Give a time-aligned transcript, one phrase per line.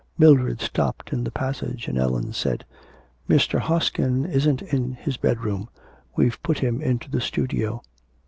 [0.17, 2.65] Mildred stopped in the passage, and Ellen said:
[3.29, 3.59] 'Mr.
[3.59, 5.69] Hoskin isn't in his bedroom.
[6.15, 7.83] We've put him into the studio.'